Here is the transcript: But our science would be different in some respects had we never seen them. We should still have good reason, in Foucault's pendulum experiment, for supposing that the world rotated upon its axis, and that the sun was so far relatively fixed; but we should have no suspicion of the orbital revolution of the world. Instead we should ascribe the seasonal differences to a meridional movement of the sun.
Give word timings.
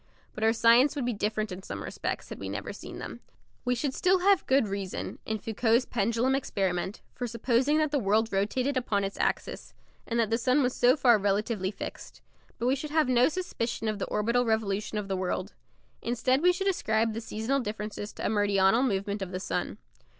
But 0.33 0.43
our 0.43 0.51
science 0.51 0.95
would 0.95 1.05
be 1.05 1.13
different 1.13 1.51
in 1.51 1.61
some 1.61 1.83
respects 1.83 2.29
had 2.29 2.39
we 2.39 2.49
never 2.49 2.73
seen 2.73 2.97
them. 2.97 3.19
We 3.65 3.75
should 3.75 3.93
still 3.93 4.21
have 4.21 4.47
good 4.47 4.67
reason, 4.67 5.19
in 5.27 5.37
Foucault's 5.37 5.85
pendulum 5.85 6.33
experiment, 6.33 7.03
for 7.13 7.27
supposing 7.27 7.77
that 7.77 7.91
the 7.91 7.99
world 7.99 8.33
rotated 8.33 8.75
upon 8.77 9.03
its 9.03 9.19
axis, 9.19 9.75
and 10.07 10.19
that 10.19 10.31
the 10.31 10.39
sun 10.39 10.63
was 10.63 10.73
so 10.75 10.97
far 10.97 11.19
relatively 11.19 11.69
fixed; 11.69 12.21
but 12.57 12.65
we 12.65 12.75
should 12.75 12.89
have 12.89 13.07
no 13.09 13.29
suspicion 13.29 13.87
of 13.87 13.99
the 13.99 14.07
orbital 14.07 14.43
revolution 14.43 14.97
of 14.97 15.07
the 15.07 15.15
world. 15.15 15.53
Instead 16.01 16.41
we 16.41 16.51
should 16.51 16.67
ascribe 16.67 17.13
the 17.13 17.21
seasonal 17.21 17.59
differences 17.59 18.11
to 18.11 18.25
a 18.25 18.29
meridional 18.29 18.81
movement 18.81 19.21
of 19.21 19.29
the 19.31 19.39
sun. 19.39 19.77